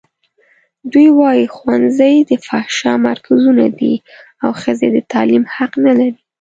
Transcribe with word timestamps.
دوی 0.91 1.07
وايي 1.19 1.45
ښوونځي 1.55 2.15
د 2.29 2.31
فحشا 2.45 2.93
مرکزونه 3.07 3.65
دي 3.79 3.93
او 4.43 4.49
ښځې 4.61 4.87
د 4.95 4.97
تعلیم 5.11 5.43
حق 5.55 5.71
نه 5.85 5.93
لري. 5.99 6.19